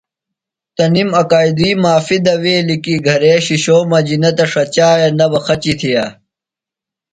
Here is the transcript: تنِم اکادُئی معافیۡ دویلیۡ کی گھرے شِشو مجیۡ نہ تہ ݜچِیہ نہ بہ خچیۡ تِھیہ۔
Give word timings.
تنِم 0.75 1.09
اکادُئی 1.21 1.71
معافیۡ 1.81 2.21
دویلیۡ 2.25 2.81
کی 2.83 2.93
گھرے 3.05 3.33
شِشو 3.45 3.77
مجیۡ 3.91 4.19
نہ 4.23 4.31
تہ 4.37 4.45
ݜچِیہ 4.51 5.11
نہ 5.17 5.25
بہ 5.31 5.39
خچیۡ 5.45 5.77
تِھیہ۔ 5.79 6.05